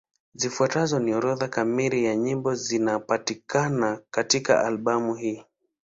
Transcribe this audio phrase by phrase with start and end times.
[0.33, 5.45] Zifuatazo ni orodha kamili ya nyimbo zinapatikana katika albamu hii.